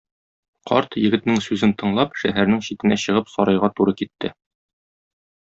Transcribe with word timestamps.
Карт, 0.69 0.95
егетнең 1.03 1.37
сүзен 1.47 1.73
тыңлап, 1.81 2.17
шәһәрнең 2.21 2.65
читенә 2.69 2.99
чыгып 3.05 3.31
сарайга 3.35 3.71
туры 3.81 3.95
китте. 4.03 4.35